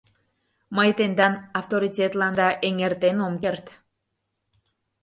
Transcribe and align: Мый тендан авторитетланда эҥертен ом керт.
Мый 0.75 0.89
тендан 0.97 1.33
авторитетланда 1.59 2.49
эҥертен 2.67 3.17
ом 3.27 3.33
керт. 3.43 3.65